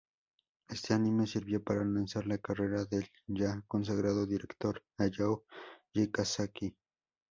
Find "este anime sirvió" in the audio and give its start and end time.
0.67-1.63